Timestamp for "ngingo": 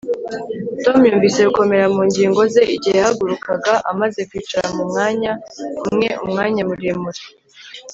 2.09-2.41